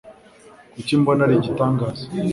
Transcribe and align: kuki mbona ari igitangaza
kuki 0.73 0.93
mbona 1.01 1.21
ari 1.25 1.35
igitangaza 1.37 2.03